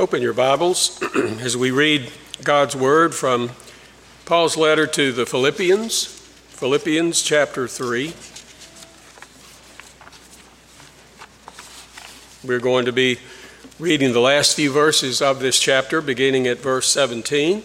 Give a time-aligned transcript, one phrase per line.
[0.00, 0.98] Open your Bibles
[1.42, 2.10] as we read
[2.42, 3.50] God's Word from
[4.24, 8.14] Paul's letter to the Philippians, Philippians chapter 3.
[12.42, 13.18] We're going to be
[13.78, 17.60] reading the last few verses of this chapter, beginning at verse 17.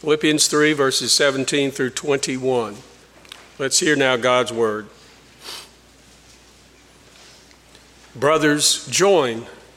[0.00, 2.76] Philippians 3, verses 17 through 21.
[3.58, 4.86] Let's hear now God's Word.
[8.16, 9.46] Brothers, join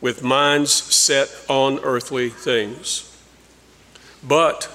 [0.00, 3.04] with minds set on earthly things.
[4.26, 4.70] But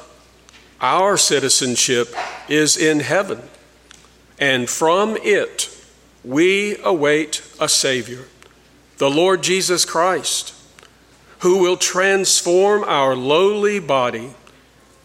[0.81, 2.13] our citizenship
[2.49, 3.41] is in heaven,
[4.39, 5.69] and from it
[6.23, 8.25] we await a Savior,
[8.97, 10.53] the Lord Jesus Christ,
[11.39, 14.33] who will transform our lowly body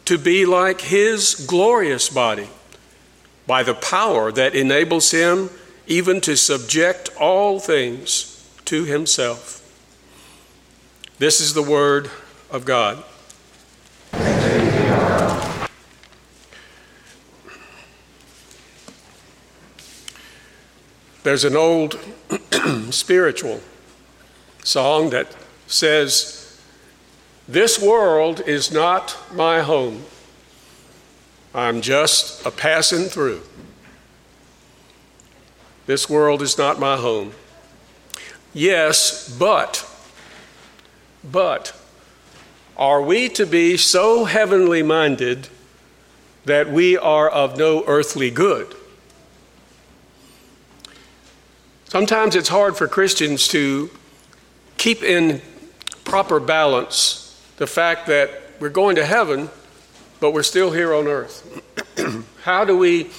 [0.04, 2.48] to be like His glorious body
[3.46, 5.50] by the power that enables Him
[5.86, 9.57] even to subject all things to Himself.
[11.18, 12.12] This is the word
[12.48, 13.02] of God.
[21.24, 21.98] There's an old
[22.90, 23.60] spiritual
[24.62, 25.34] song that
[25.66, 26.60] says,
[27.48, 30.04] This world is not my home.
[31.52, 33.42] I'm just a passing through.
[35.86, 37.32] This world is not my home.
[38.54, 39.87] Yes, but
[41.24, 41.74] but
[42.76, 45.48] are we to be so heavenly minded
[46.44, 48.74] that we are of no earthly good?
[51.86, 53.90] Sometimes it's hard for Christians to
[54.76, 55.40] keep in
[56.04, 57.24] proper balance
[57.56, 59.50] the fact that we're going to heaven,
[60.20, 61.44] but we're still here on earth.
[62.42, 63.10] how do we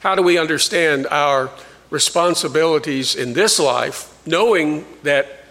[0.00, 1.50] how do we understand our
[1.90, 5.45] responsibilities in this life, knowing that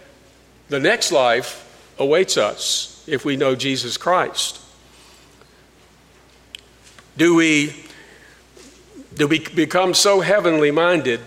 [0.70, 1.62] the next life
[2.00, 4.60] awaits us if we know Jesus Christ.
[7.18, 7.76] Do we,
[9.14, 11.22] do we become so heavenly minded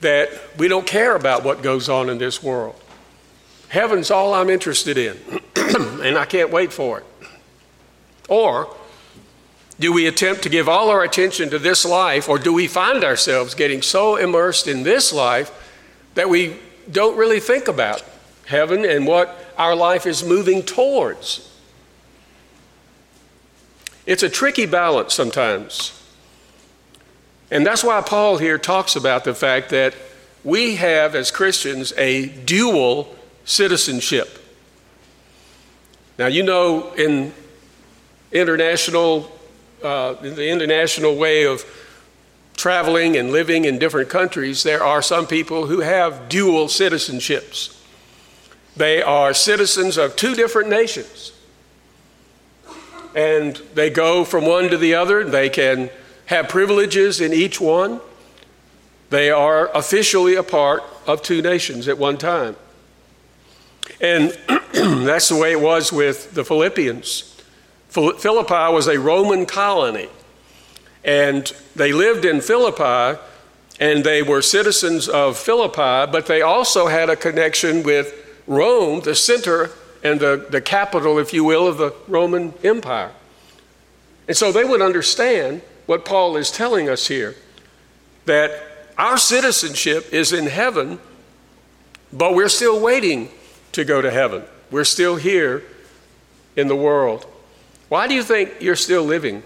[0.00, 2.80] that we don't care about what goes on in this world?
[3.68, 5.16] Heaven's all I'm interested in,
[5.56, 7.04] and I can't wait for it.
[8.28, 8.74] Or
[9.78, 13.04] do we attempt to give all our attention to this life, or do we find
[13.04, 15.52] ourselves getting so immersed in this life
[16.14, 16.56] that we
[16.90, 18.02] don't really think about
[18.50, 21.46] heaven and what our life is moving towards.
[24.06, 25.96] It's a tricky balance sometimes.
[27.50, 29.94] And that's why Paul here talks about the fact that
[30.44, 34.38] we have, as Christians, a dual citizenship.
[36.18, 37.32] Now, you know, in
[38.32, 39.30] international,
[39.82, 41.64] uh, in the international way of
[42.56, 47.79] traveling and living in different countries, there are some people who have dual citizenships.
[48.80, 51.32] They are citizens of two different nations.
[53.14, 55.22] And they go from one to the other.
[55.22, 55.90] They can
[56.24, 58.00] have privileges in each one.
[59.10, 62.56] They are officially a part of two nations at one time.
[64.00, 64.30] And
[64.72, 67.38] that's the way it was with the Philippians.
[67.90, 70.08] Philippi was a Roman colony.
[71.04, 73.20] And they lived in Philippi
[73.78, 79.14] and they were citizens of Philippi, but they also had a connection with Rome, the
[79.14, 79.70] center
[80.02, 83.12] and the, the capital, if you will, of the Roman Empire.
[84.26, 87.36] And so they would understand what Paul is telling us here
[88.26, 88.50] that
[88.98, 90.98] our citizenship is in heaven,
[92.12, 93.28] but we're still waiting
[93.72, 94.42] to go to heaven.
[94.70, 95.62] We're still here
[96.56, 97.26] in the world.
[97.88, 99.44] Why do you think you're still living?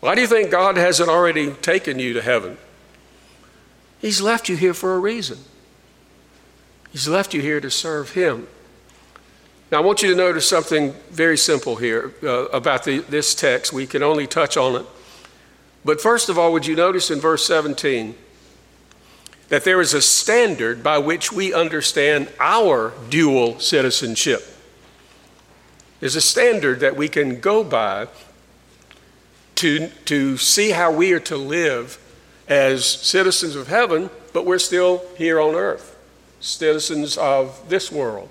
[0.00, 2.56] Why do you think God hasn't already taken you to heaven?
[3.98, 5.38] He's left you here for a reason.
[6.94, 8.46] He's left you here to serve Him.
[9.72, 13.72] Now, I want you to notice something very simple here uh, about the, this text.
[13.72, 14.86] We can only touch on it.
[15.84, 18.14] But first of all, would you notice in verse 17
[19.48, 24.46] that there is a standard by which we understand our dual citizenship?
[25.98, 28.06] There's a standard that we can go by
[29.56, 31.98] to, to see how we are to live
[32.46, 35.93] as citizens of heaven, but we're still here on earth
[36.44, 38.28] citizens of this world.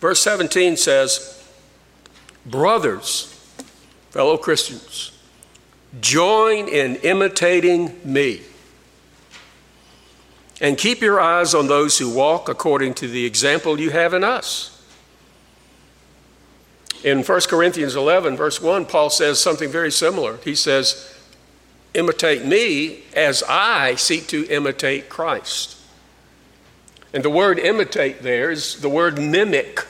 [0.00, 1.42] Verse 17 says,
[2.44, 3.32] Brothers,
[4.10, 5.16] fellow Christians,
[6.00, 8.42] join in imitating me.
[10.60, 14.22] And keep your eyes on those who walk according to the example you have in
[14.22, 14.68] us.
[17.02, 20.36] In 1 Corinthians 11, verse 1, Paul says something very similar.
[20.44, 21.11] He says,
[21.94, 25.76] Imitate me as I seek to imitate Christ.
[27.12, 29.86] And the word imitate there is the word mimic.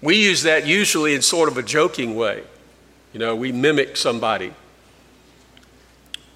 [0.00, 2.44] We use that usually in sort of a joking way.
[3.12, 4.52] You know, we mimic somebody.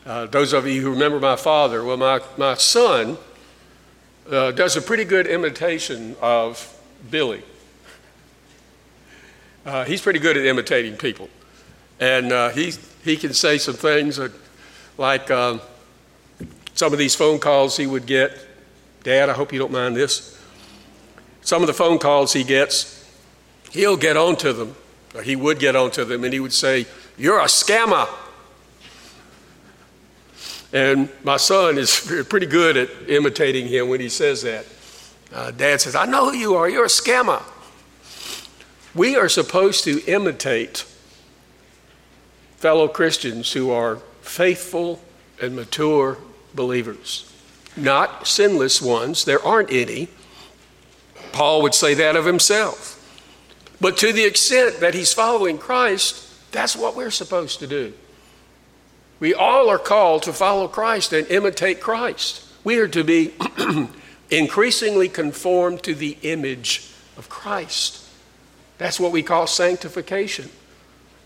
[0.04, 3.18] Uh, those of you who remember my father, well, my, my son
[4.28, 6.76] uh, does a pretty good imitation of
[7.10, 7.42] Billy.
[9.64, 11.28] Uh, he's pretty good at imitating people.
[12.00, 12.48] And uh,
[13.04, 14.20] he can say some things
[14.98, 15.60] like um,
[16.74, 18.46] some of these phone calls he would get.
[19.02, 20.38] Dad, I hope you don't mind this.
[21.42, 23.04] Some of the phone calls he gets,
[23.70, 24.74] he'll get onto them,
[25.14, 26.86] or he would get onto them, and he would say,
[27.16, 28.08] You're a scammer.
[30.72, 31.98] And my son is
[32.28, 34.66] pretty good at imitating him when he says that.
[35.32, 36.68] Uh, Dad says, I know who you are.
[36.68, 37.42] You're a scammer.
[38.94, 40.84] We are supposed to imitate
[42.60, 45.00] fellow Christians who are faithful
[45.40, 46.18] and mature
[46.54, 47.32] believers,
[47.74, 49.24] not sinless ones.
[49.24, 50.08] There aren't any.
[51.32, 52.98] Paul would say that of himself.
[53.80, 57.94] But to the extent that he's following Christ, that's what we're supposed to do.
[59.20, 62.46] We all are called to follow Christ and imitate Christ.
[62.62, 63.32] We are to be
[64.30, 68.06] increasingly conformed to the image of Christ.
[68.76, 70.50] That's what we call sanctification.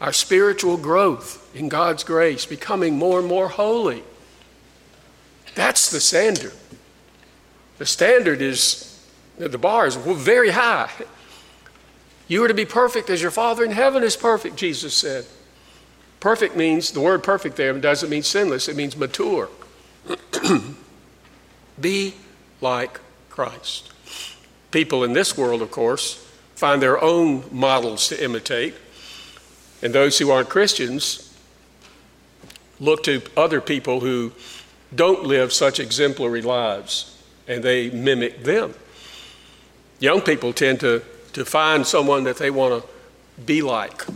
[0.01, 4.03] Our spiritual growth in God's grace, becoming more and more holy.
[5.55, 6.53] That's the standard.
[7.79, 9.07] The standard is,
[9.39, 10.91] the bar is very high.
[12.27, 15.27] You are to be perfect as your Father in heaven is perfect, Jesus said.
[16.21, 19.49] Perfect means, the word perfect there doesn't mean sinless, it means mature.
[21.81, 22.15] be
[22.61, 23.93] like Christ.
[24.71, 26.15] People in this world, of course,
[26.55, 28.75] find their own models to imitate.
[29.85, 31.31] And those who aren't Christians
[32.81, 34.33] look to other people who
[34.95, 38.75] don't live such exemplary lives and they mimic them.
[40.01, 41.03] Young people tend to,
[41.35, 44.07] to find someone that they want to be like.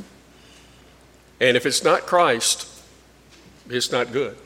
[1.38, 2.66] And if it's not Christ,
[3.68, 4.36] it's not good.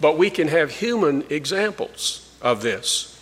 [0.00, 3.20] But we can have human examples of this.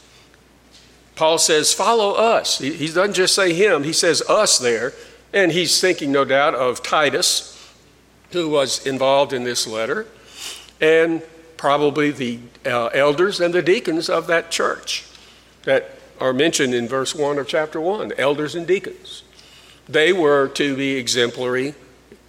[1.17, 2.59] Paul says, Follow us.
[2.59, 4.93] He, he doesn't just say him, he says us there.
[5.37, 7.63] And he's thinking, no doubt, of Titus,
[8.33, 10.07] who was involved in this letter,
[10.81, 11.23] and
[11.59, 15.05] probably the uh, elders and the deacons of that church
[15.65, 19.25] that are mentioned in verse 1 of chapter 1 elders and deacons.
[19.87, 21.75] They were to be exemplary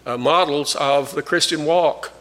[0.06, 2.12] uh, models of the Christian walk.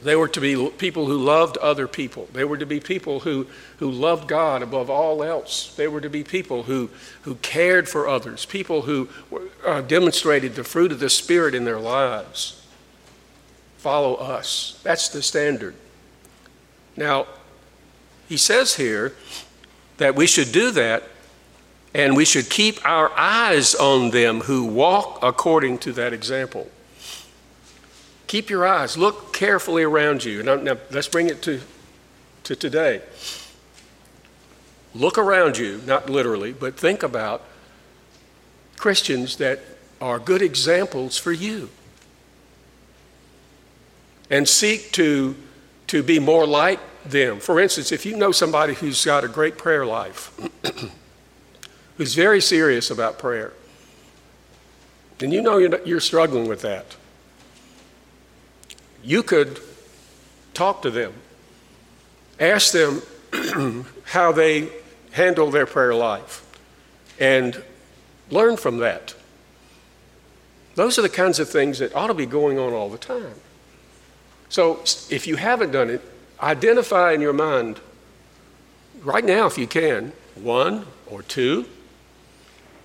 [0.00, 2.28] They were to be people who loved other people.
[2.32, 3.48] They were to be people who,
[3.78, 5.74] who loved God above all else.
[5.74, 6.90] They were to be people who,
[7.22, 9.08] who cared for others, people who
[9.66, 12.64] uh, demonstrated the fruit of the Spirit in their lives.
[13.78, 14.78] Follow us.
[14.84, 15.74] That's the standard.
[16.96, 17.26] Now,
[18.28, 19.14] he says here
[19.96, 21.02] that we should do that
[21.94, 26.68] and we should keep our eyes on them who walk according to that example.
[28.28, 30.42] Keep your eyes, look carefully around you.
[30.42, 31.60] Now, now let's bring it to,
[32.44, 33.00] to today.
[34.94, 37.42] Look around you, not literally, but think about
[38.76, 39.60] Christians that
[39.98, 41.70] are good examples for you.
[44.28, 45.34] And seek to,
[45.86, 47.40] to be more like them.
[47.40, 50.38] For instance, if you know somebody who's got a great prayer life,
[51.96, 53.54] who's very serious about prayer,
[55.18, 56.97] and you know you're, you're struggling with that
[59.08, 59.58] you could
[60.52, 61.14] talk to them,
[62.38, 63.00] ask them
[64.04, 64.68] how they
[65.12, 66.44] handle their prayer life,
[67.18, 67.62] and
[68.28, 69.14] learn from that.
[70.74, 73.34] Those are the kinds of things that ought to be going on all the time.
[74.50, 76.02] So if you haven't done it,
[76.42, 77.80] identify in your mind
[79.02, 81.64] right now, if you can, one or two,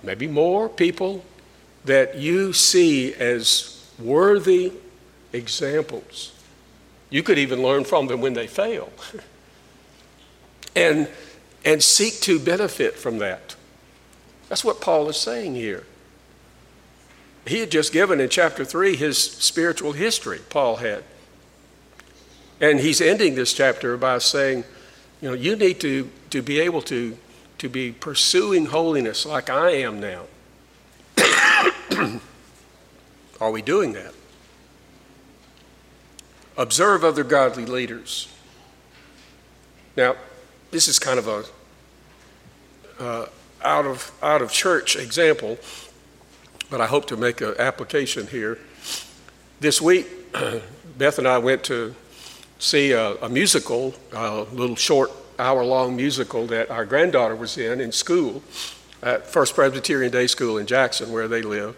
[0.02, 1.22] maybe more people
[1.84, 4.72] that you see as worthy
[5.34, 6.32] examples.
[7.10, 8.90] You could even learn from them when they fail.
[10.76, 11.08] and,
[11.64, 13.56] and seek to benefit from that.
[14.48, 15.84] That's what Paul is saying here.
[17.46, 21.04] He had just given in chapter 3 his spiritual history, Paul had.
[22.60, 24.64] And he's ending this chapter by saying,
[25.20, 27.18] You know, you need to, to be able to,
[27.58, 30.22] to be pursuing holiness like I am now.
[33.40, 34.14] Are we doing that?
[36.56, 38.28] Observe other godly leaders.
[39.96, 40.16] Now,
[40.70, 41.44] this is kind of a
[42.98, 43.26] uh,
[43.62, 45.58] out of out of church example,
[46.70, 48.58] but I hope to make an application here.
[49.60, 50.06] This week,
[50.98, 51.94] Beth and I went to
[52.58, 57.80] see a, a musical, a little short hour long musical that our granddaughter was in
[57.80, 58.42] in school
[59.02, 61.76] at First Presbyterian Day School in Jackson, where they live.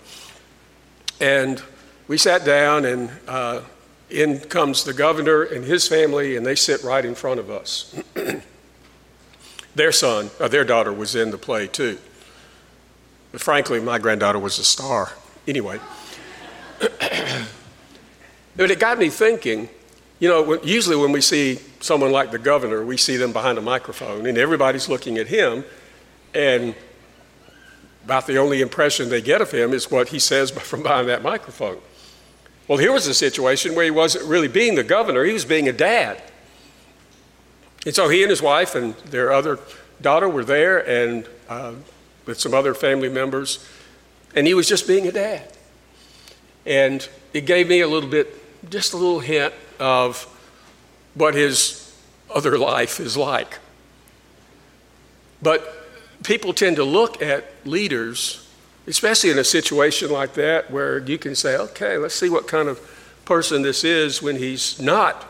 [1.21, 1.63] And
[2.09, 3.63] we sat down, and uh,
[4.11, 7.95] in comes the governor and his family, and they sit right in front of us.
[9.75, 11.99] their son, or uh, their daughter, was in the play too.
[13.33, 15.13] But frankly, my granddaughter was a star.
[15.47, 15.81] Anyway.
[18.57, 19.69] but it got me thinking
[20.19, 23.61] you know, usually when we see someone like the governor, we see them behind a
[23.61, 25.65] microphone and everybody's looking at him,
[26.35, 26.75] and
[28.05, 31.23] about the only impression they get of him is what he says from behind that
[31.23, 31.79] microphone.
[32.69, 35.69] Well, here was a situation where he wasn't really being the governor, he was being
[35.69, 36.23] a dad.
[37.85, 39.61] And so he and his wife and their other
[40.01, 41.75] daughter were there, and uh,
[42.27, 43.65] with some other family members,
[44.35, 45.53] and he was just being a dad.
[46.67, 48.29] And it gave me a little bit,
[48.71, 50.25] just a little hint of
[51.15, 51.97] what his
[52.35, 53.59] other life is like.
[55.41, 55.73] But
[56.25, 58.46] people tend to look at leaders,
[58.87, 62.69] especially in a situation like that, where you can say, okay, let's see what kind
[62.69, 62.81] of
[63.25, 65.27] person this is when he's not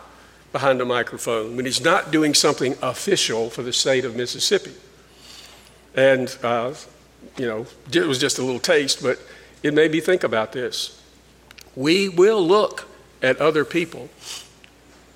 [0.52, 4.72] behind a microphone, when he's not doing something official for the state of Mississippi.
[5.94, 6.74] And, uh,
[7.36, 9.18] you know, it was just a little taste, but
[9.62, 11.02] it made me think about this.
[11.74, 12.86] We will look
[13.22, 14.08] at other people,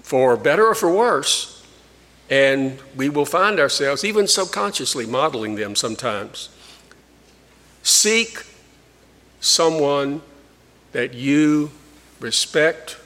[0.02, 1.64] for better or for worse,
[2.28, 6.48] and we will find ourselves, even subconsciously, modeling them sometimes.
[7.82, 8.44] Seek
[9.40, 10.22] someone
[10.92, 11.70] that you
[12.20, 12.98] respect,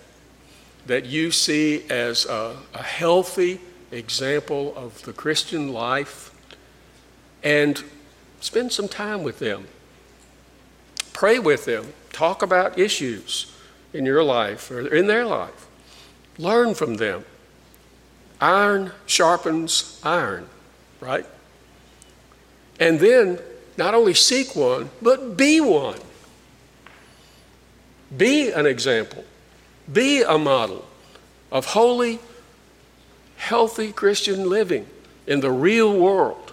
[0.86, 6.32] that you see as a, a healthy example of the Christian life,
[7.42, 7.84] and
[8.40, 9.68] spend some time with them.
[11.12, 11.92] Pray with them.
[12.12, 13.52] Talk about issues
[13.92, 15.66] in your life or in their life.
[16.38, 17.24] Learn from them.
[18.40, 20.48] Iron sharpens iron,
[21.00, 21.26] right?
[22.80, 23.38] And then
[23.76, 25.98] not only seek one, but be one.
[28.16, 29.24] Be an example.
[29.92, 30.84] Be a model
[31.50, 32.18] of holy,
[33.36, 34.86] healthy Christian living
[35.26, 36.52] in the real world.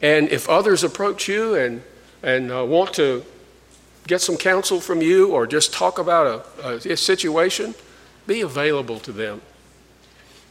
[0.00, 1.82] And if others approach you and,
[2.22, 3.24] and uh, want to
[4.06, 7.74] get some counsel from you or just talk about a, a situation,
[8.26, 9.42] be available to them.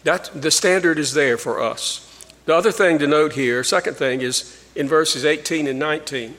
[0.04, 2.08] That, the standard is there for us.
[2.46, 6.36] The other thing to note here, second thing, is in verses 18 and 19.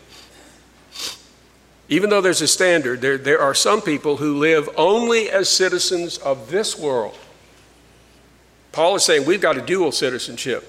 [1.89, 6.19] Even though there's a standard, there, there are some people who live only as citizens
[6.19, 7.19] of this world.
[8.73, 10.69] Paul is saying we've got a dual citizenship.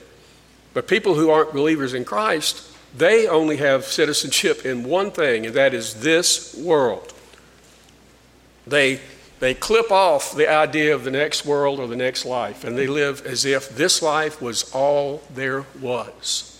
[0.74, 5.56] But people who aren't believers in Christ they only have citizenship in one thing, and
[5.56, 7.12] that is this world.
[8.68, 9.00] They,
[9.40, 12.88] they clip off the idea of the next world or the next life, and they
[12.88, 16.53] live as if this life was all there was.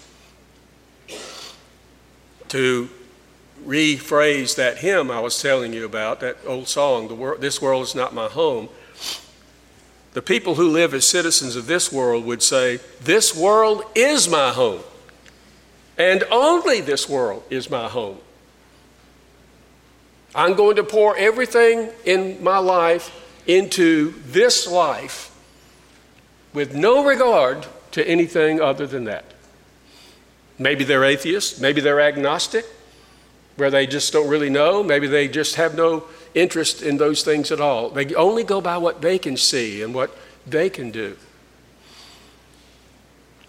[2.54, 2.88] To
[3.66, 7.84] rephrase that hymn I was telling you about, that old song, the wor- This World
[7.84, 8.70] is Not My Home,
[10.14, 14.52] the people who live as citizens of this world would say, This world is my
[14.52, 14.84] home
[15.98, 18.20] and only this world is my home.
[20.36, 23.12] I'm going to pour everything in my life
[23.46, 25.36] into this life
[26.54, 29.26] with no regard to anything other than that.
[30.60, 32.66] Maybe they're atheists, maybe they're agnostic,
[33.56, 37.52] where they just don't really know, maybe they just have no interest in those things
[37.52, 37.90] at all.
[37.90, 41.18] They only go by what they can see and what they can do.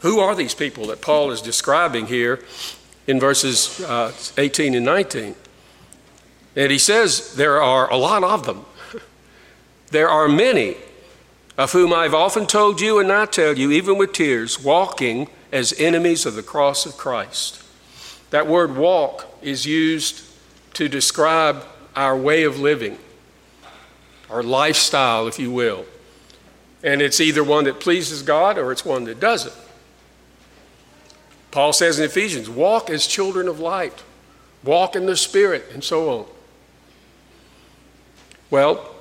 [0.01, 2.45] Who are these people that Paul is describing here
[3.07, 5.35] in verses uh, 18 and 19?
[6.57, 8.67] And he says there are a lot of them.
[9.91, 10.77] There are many
[11.57, 15.73] of whom I've often told you and I tell you, even with tears, walking as
[15.79, 17.63] enemies of the cross of Christ.
[18.31, 20.23] That word walk is used
[20.75, 22.99] to describe our way of living,
[24.29, 25.87] our lifestyle, if you will.
[26.83, 29.55] And it's either one that pleases God or it's one that doesn't.
[31.53, 34.03] Paul says in Ephesians, walk as children of light,
[34.65, 36.27] walk in the Spirit, and so on.
[38.51, 38.94] Well,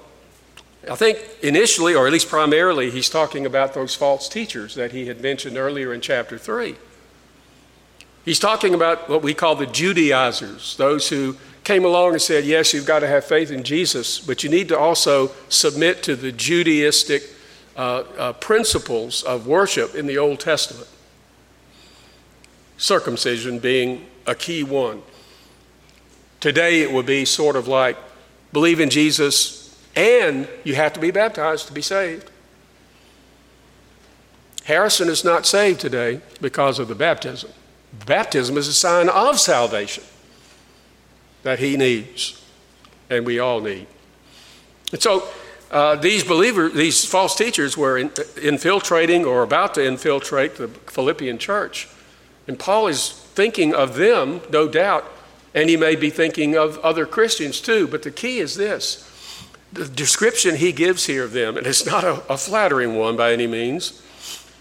[0.90, 5.06] I think initially, or at least primarily, he's talking about those false teachers that he
[5.06, 6.76] had mentioned earlier in chapter 3.
[8.26, 12.74] He's talking about what we call the Judaizers, those who came along and said, Yes,
[12.74, 16.32] you've got to have faith in Jesus, but you need to also submit to the
[16.32, 17.30] Judaistic
[17.78, 20.90] uh, uh, principles of worship in the Old Testament.
[22.78, 25.02] Circumcision being a key one.
[26.42, 27.98] Today it would be sort of like
[28.52, 29.63] believe in Jesus
[29.96, 32.30] and you have to be baptized to be saved.
[34.64, 37.52] Harrison is not saved today because of the baptism.
[38.06, 40.04] Baptism is a sign of salvation
[41.44, 42.42] that he needs
[43.10, 43.88] and we all need.
[44.92, 45.28] And so
[45.70, 51.38] uh, these believers, these false teachers were in, infiltrating or about to infiltrate the Philippian
[51.38, 51.90] church.
[52.48, 55.10] And Paul is thinking of them, no doubt,
[55.54, 57.88] and he may be thinking of other Christians too.
[57.88, 59.10] But the key is this
[59.74, 63.34] the description he gives here of them, and it's not a, a flattering one by
[63.34, 64.02] any means,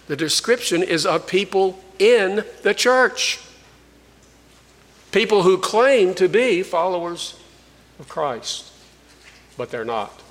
[0.09, 3.41] the description is of people in the church.
[5.13, 7.39] People who claim to be followers
[8.01, 8.73] of Christ,
[9.57, 10.23] but they're not.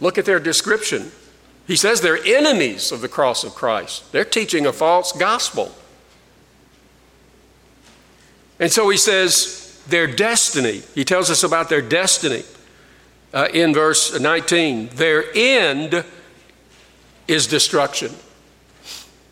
[0.00, 1.12] Look at their description.
[1.66, 4.12] He says they're enemies of the cross of Christ.
[4.12, 5.74] They're teaching a false gospel.
[8.58, 10.82] And so he says their destiny.
[10.94, 12.42] He tells us about their destiny
[13.36, 14.88] uh, in verse 19.
[14.94, 16.02] Their end
[17.28, 18.12] is destruction.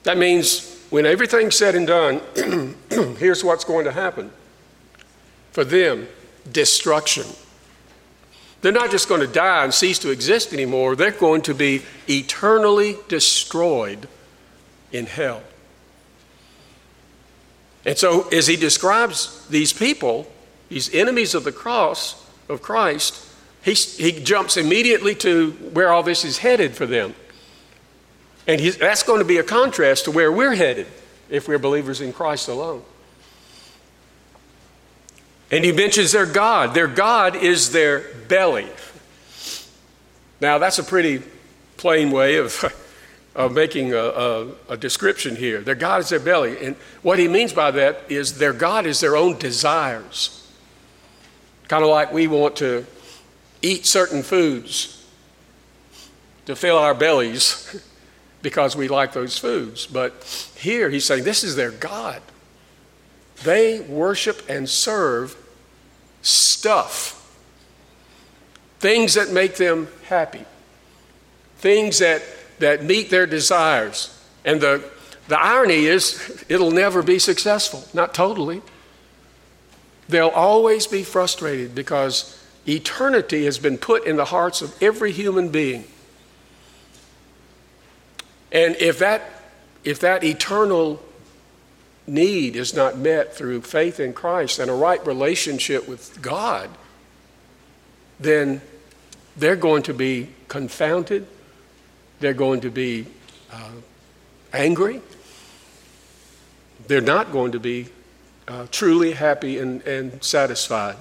[0.02, 2.20] That means when everything's said and done,
[3.18, 4.30] here's what's going to happen
[5.52, 6.06] for them
[6.52, 7.24] destruction.
[8.60, 11.82] They're not just going to die and cease to exist anymore, they're going to be
[12.06, 14.06] eternally destroyed
[14.92, 15.42] in hell.
[17.86, 20.30] And so, as he describes these people,
[20.68, 23.33] these enemies of the cross of Christ,
[23.64, 27.14] he, he jumps immediately to where all this is headed for them.
[28.46, 30.86] And that's going to be a contrast to where we're headed
[31.30, 32.82] if we're believers in Christ alone.
[35.50, 36.74] And he mentions their God.
[36.74, 38.68] Their God is their belly.
[40.42, 41.22] Now, that's a pretty
[41.78, 42.64] plain way of,
[43.34, 45.62] of making a, a, a description here.
[45.62, 46.62] Their God is their belly.
[46.62, 50.46] And what he means by that is their God is their own desires.
[51.68, 52.84] Kind of like we want to
[53.64, 55.04] eat certain foods
[56.46, 57.82] to fill our bellies.
[58.44, 59.86] because we like those foods.
[59.86, 62.22] But here he's saying this is their God.
[63.42, 65.34] They worship and serve
[66.22, 67.36] stuff,
[68.78, 70.44] things that make them happy,
[71.56, 72.22] things that,
[72.60, 74.16] that meet their desires.
[74.44, 74.84] And the,
[75.26, 78.62] the irony is, it'll never be successful, not totally.
[80.08, 85.48] They'll always be frustrated because eternity has been put in the hearts of every human
[85.48, 85.84] being.
[88.52, 89.22] And if that,
[89.82, 91.02] if that eternal
[92.06, 96.70] need is not met through faith in Christ and a right relationship with God,
[98.20, 98.60] then
[99.36, 101.26] they're going to be confounded.
[102.20, 103.06] They're going to be
[103.52, 103.70] uh,
[104.52, 105.00] angry.
[106.86, 107.88] They're not going to be
[108.46, 110.96] uh, truly happy and, and satisfied.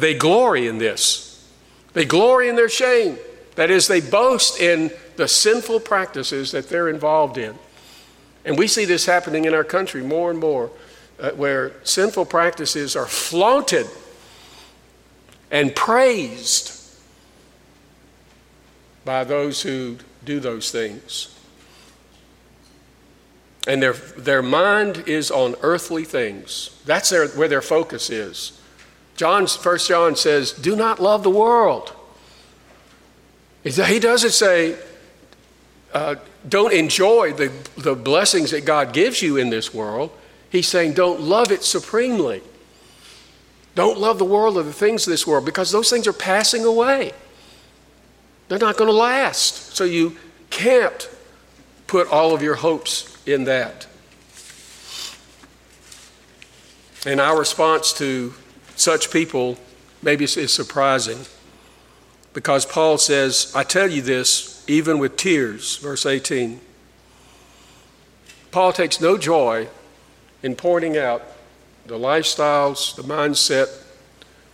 [0.00, 1.42] They glory in this.
[1.94, 3.16] They glory in their shame.
[3.54, 7.54] That is, they boast in the sinful practices that they're involved in.
[8.44, 10.70] And we see this happening in our country more and more,
[11.18, 13.86] uh, where sinful practices are flaunted
[15.50, 16.78] and praised
[19.06, 21.34] by those who do those things.
[23.66, 26.78] And their, their mind is on earthly things.
[26.84, 28.55] That's their, where their focus is.
[29.16, 31.92] John's, 1 John says, Do not love the world.
[33.64, 34.76] He doesn't say,
[35.92, 36.16] uh,
[36.48, 40.12] don't enjoy the, the blessings that God gives you in this world.
[40.50, 42.42] He's saying, don't love it supremely.
[43.74, 46.64] Don't love the world or the things of this world because those things are passing
[46.64, 47.12] away.
[48.48, 49.74] They're not going to last.
[49.74, 50.16] So you
[50.50, 51.10] can't
[51.86, 53.86] put all of your hopes in that.
[57.04, 58.34] And our response to
[58.76, 59.58] such people
[60.02, 61.18] maybe is surprising
[62.32, 65.76] because Paul says, I tell you this even with tears.
[65.78, 66.60] Verse 18.
[68.50, 69.68] Paul takes no joy
[70.42, 71.22] in pointing out
[71.86, 73.68] the lifestyles, the mindset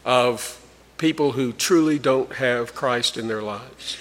[0.05, 0.61] of
[0.99, 3.97] people who truly don't have Christ in their lives.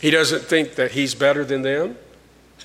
[0.00, 1.96] He doesn't think that he's better than them.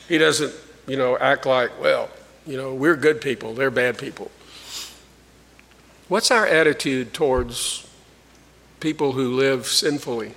[0.07, 0.53] He doesn't,
[0.87, 2.09] you know, act like, well,
[2.45, 4.29] you know, we're good people, they're bad people.
[6.13, 7.87] What's our attitude towards
[8.79, 10.35] people who live sinfully.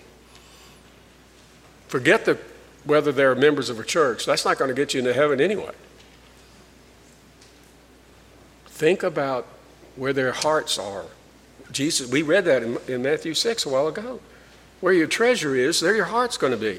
[1.88, 2.38] Forget the,
[2.84, 4.24] whether they're members of a church.
[4.24, 5.72] That's not going to get you into heaven anyway.
[8.68, 9.46] Think about
[9.96, 11.04] where their hearts are.
[11.70, 14.20] Jesus, we read that in, in Matthew 6 a while ago.
[14.80, 16.78] Where your treasure is, there your heart's going to be.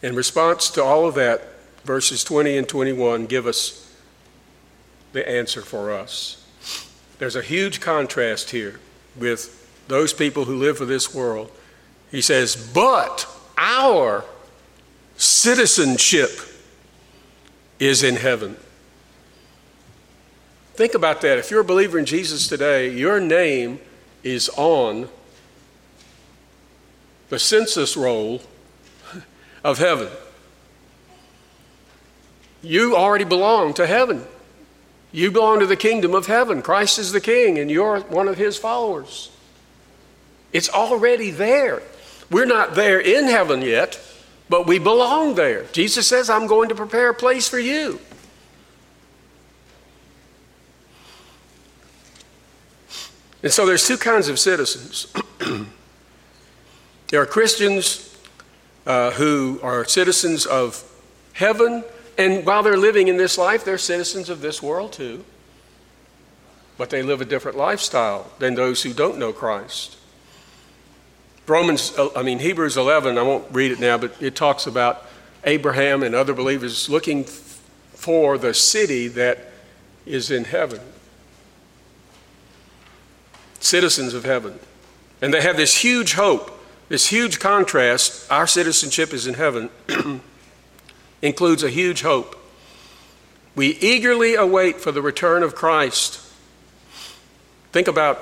[0.00, 1.49] In response to all of that,
[1.84, 3.94] verses 20 and 21 give us
[5.12, 6.46] the answer for us.
[7.18, 8.80] There's a huge contrast here
[9.16, 9.56] with
[9.88, 11.50] those people who live for this world.
[12.10, 13.26] He says, But
[13.58, 14.24] our
[15.16, 16.30] citizenship
[17.78, 18.56] is in heaven.
[20.74, 21.38] Think about that.
[21.38, 23.80] If you're a believer in Jesus today, your name
[24.22, 25.08] is on
[27.28, 28.42] the census roll
[29.64, 30.08] of heaven.
[32.62, 34.24] You already belong to heaven.
[35.12, 36.62] You belong to the kingdom of heaven.
[36.62, 39.30] Christ is the king, and you're one of his followers.
[40.52, 41.82] It's already there.
[42.30, 44.00] We're not there in heaven yet,
[44.48, 45.64] but we belong there.
[45.72, 47.98] Jesus says, I'm going to prepare a place for you.
[53.42, 55.12] And so there's two kinds of citizens.
[57.08, 58.16] there are Christians
[58.86, 60.84] uh, who are citizens of
[61.32, 61.84] heaven
[62.20, 65.24] and while they're living in this life, they're citizens of this world too.
[66.76, 69.96] But they live a different lifestyle than those who don't know Christ.
[71.46, 75.06] Romans, uh, I mean, Hebrews 11, I won't read it now, but it talks about
[75.44, 79.50] Abraham and other believers looking for the city that
[80.04, 80.80] is in heaven.
[83.60, 84.58] Citizens of heaven.
[85.22, 86.50] And they have this huge hope,
[86.90, 88.30] this huge contrast.
[88.30, 89.70] Our citizenship is in heaven.
[91.22, 92.36] includes a huge hope.
[93.54, 96.20] We eagerly await for the return of Christ.
[97.72, 98.18] Think about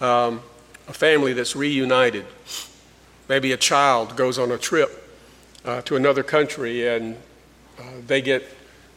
[0.00, 0.42] um,
[0.88, 2.26] a family that's reunited.
[3.28, 5.10] Maybe a child goes on a trip
[5.64, 7.16] uh, to another country and
[7.78, 8.44] uh, they get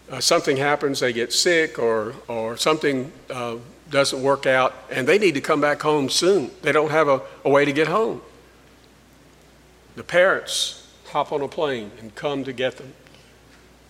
[0.09, 3.57] uh, something happens, they get sick, or, or something uh,
[3.89, 6.51] doesn't work out, and they need to come back home soon.
[6.61, 8.21] They don't have a, a way to get home.
[9.95, 12.93] The parents hop on a plane and come to get them.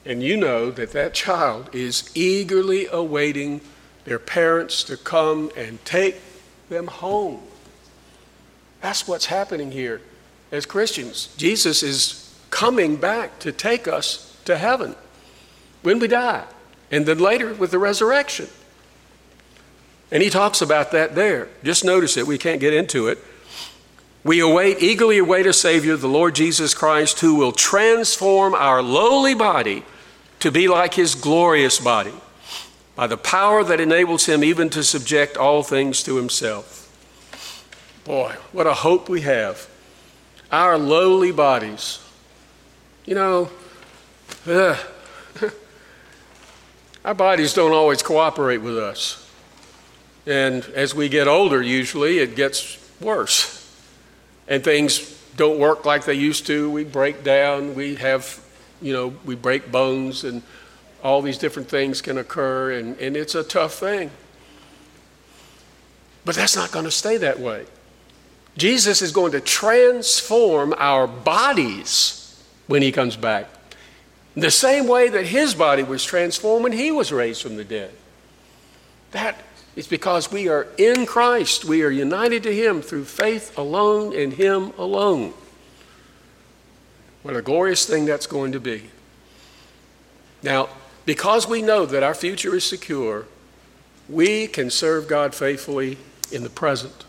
[0.07, 3.59] And you know that that child is eagerly awaiting
[4.05, 6.15] their parents to come and take
[6.69, 7.41] them home.
[8.79, 9.99] That's what's happening here
[10.49, 11.27] as Christians.
[11.35, 14.95] Jesus is coming back to take us to heaven
[15.81, 16.45] when we die,
[16.89, 18.47] and then later with the resurrection.
[20.09, 21.49] And he talks about that there.
[21.65, 23.17] Just notice it, we can't get into it.
[24.23, 29.33] We await, eagerly await a Savior, the Lord Jesus Christ, who will transform our lowly
[29.33, 29.83] body
[30.39, 32.13] to be like his glorious body
[32.95, 36.83] by the power that enables him even to subject all things to himself.
[38.05, 39.67] Boy, what a hope we have.
[40.51, 41.99] Our lowly bodies.
[43.05, 43.49] You know,
[44.47, 44.77] uh,
[47.05, 49.29] our bodies don't always cooperate with us.
[50.25, 53.53] And as we get older, usually it gets worse.
[54.47, 56.69] And things don't work like they used to.
[56.69, 58.43] We break down, we have
[58.81, 60.41] you know, we break bones and
[61.03, 64.11] all these different things can occur, and, and it's a tough thing.
[66.25, 67.65] But that's not going to stay that way.
[68.57, 73.47] Jesus is going to transform our bodies when he comes back.
[74.35, 77.91] The same way that his body was transformed when he was raised from the dead.
[79.11, 79.41] That
[79.75, 81.65] is because we are in Christ.
[81.65, 85.33] We are united to him through faith alone in him alone.
[87.27, 88.83] What a glorious thing that's going to be.
[90.41, 90.69] Now,
[91.05, 93.25] because we know that our future is secure,
[94.07, 95.97] we can serve God faithfully
[96.31, 97.03] in the present.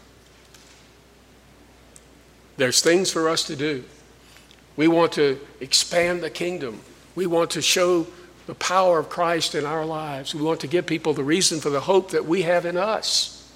[2.56, 3.84] There's things for us to do.
[4.74, 6.80] We want to expand the kingdom.
[7.14, 8.08] We want to show
[8.48, 10.34] the power of Christ in our lives.
[10.34, 13.52] We want to give people the reason for the hope that we have in us.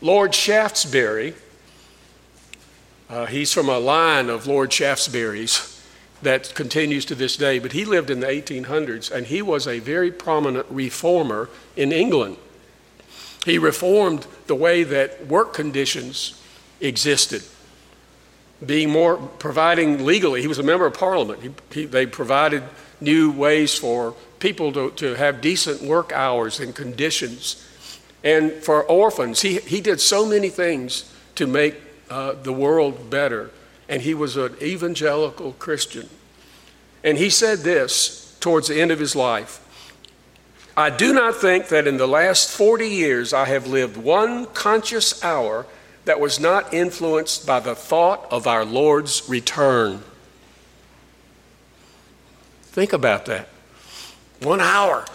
[0.00, 1.34] Lord Shaftesbury
[3.08, 5.72] uh, he's from a line of Lord Shaftesbury's
[6.22, 9.78] that continues to this day, but he lived in the 1800s and he was a
[9.78, 12.36] very prominent reformer in England.
[13.44, 16.42] He reformed the way that work conditions
[16.80, 17.42] existed,
[18.64, 20.40] being more providing legally.
[20.40, 21.42] He was a member of parliament.
[21.42, 22.64] He, he, they provided
[23.00, 27.64] new ways for people to, to have decent work hours and conditions.
[28.24, 31.76] And for orphans, he, he did so many things to make
[32.10, 33.50] uh, the world better.
[33.88, 36.08] And he was an evangelical Christian.
[37.04, 39.62] And he said this towards the end of his life
[40.76, 45.24] I do not think that in the last 40 years I have lived one conscious
[45.24, 45.66] hour
[46.04, 50.02] that was not influenced by the thought of our Lord's return.
[52.62, 53.48] Think about that.
[54.42, 55.06] One hour,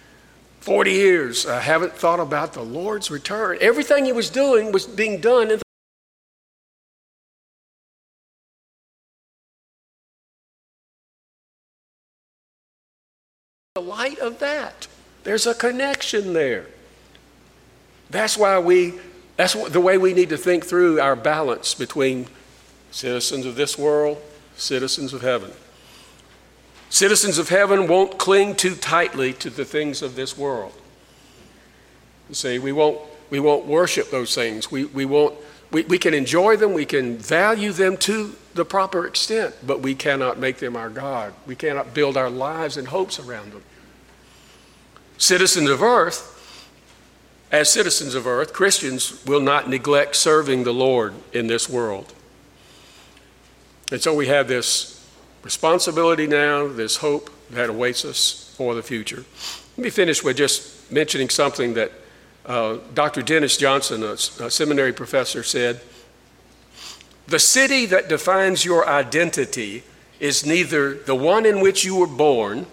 [0.60, 3.58] 40 years, I haven't thought about the Lord's return.
[3.60, 5.60] Everything he was doing was being done in
[13.92, 14.88] light of that.
[15.24, 16.66] There's a connection there.
[18.10, 18.94] That's why we,
[19.36, 22.26] that's the way we need to think through our balance between
[22.90, 24.20] citizens of this world,
[24.56, 25.52] citizens of heaven.
[26.88, 30.72] Citizens of heaven won't cling too tightly to the things of this world.
[32.28, 32.98] You see, we won't,
[33.30, 34.70] we won't worship those things.
[34.70, 35.34] We, we, won't,
[35.70, 39.94] we, we can enjoy them, we can value them to the proper extent, but we
[39.94, 41.32] cannot make them our God.
[41.46, 43.62] We cannot build our lives and hopes around them.
[45.22, 46.28] Citizens of earth,
[47.52, 52.12] as citizens of earth, Christians will not neglect serving the Lord in this world.
[53.92, 55.08] And so we have this
[55.44, 59.24] responsibility now, this hope that awaits us for the future.
[59.76, 61.92] Let me finish with just mentioning something that
[62.44, 63.22] uh, Dr.
[63.22, 65.80] Dennis Johnson, a, a seminary professor, said.
[67.28, 69.84] The city that defines your identity
[70.18, 72.66] is neither the one in which you were born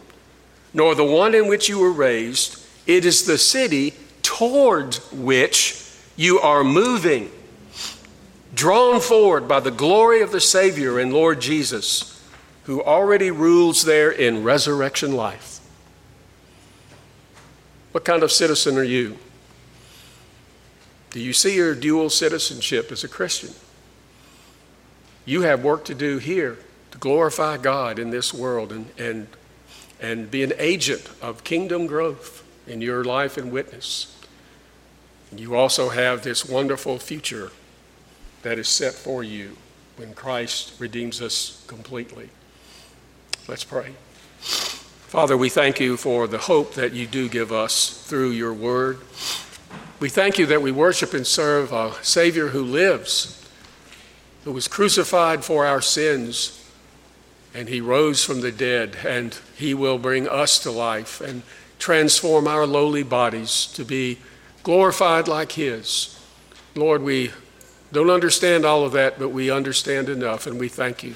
[0.74, 2.64] nor the one in which you were raised.
[2.86, 5.84] It is the city toward which
[6.16, 7.32] you are moving,
[8.54, 12.24] drawn forward by the glory of the Savior and Lord Jesus,
[12.64, 15.60] who already rules there in resurrection life.
[17.92, 19.18] What kind of citizen are you?
[21.12, 23.54] Do you see your dual citizenship as a Christian?
[25.26, 26.60] You have work to do here
[26.92, 29.28] to glorify God in this world and, and
[30.00, 34.16] and be an agent of kingdom growth in your life and witness.
[35.36, 37.52] You also have this wonderful future
[38.42, 39.58] that is set for you
[39.98, 42.30] when Christ redeems us completely.
[43.48, 43.94] Let's pray.
[44.40, 49.00] Father, we thank you for the hope that you do give us through your word.
[50.00, 53.46] We thank you that we worship and serve a Savior who lives,
[54.46, 56.60] who was crucified for our sins
[57.54, 61.44] and he rose from the dead, and he will bring us to life and
[61.78, 64.18] transform our lowly bodies to be
[64.64, 66.18] glorified like his.
[66.76, 67.32] Lord, we
[67.92, 71.16] don't understand all of that, but we understand enough, and we thank you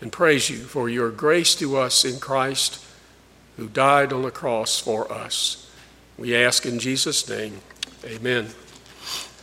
[0.00, 2.84] and praise you for your grace to us in Christ
[3.56, 5.70] who died on the cross for us.
[6.16, 7.60] We ask in Jesus' name,
[8.04, 8.48] amen.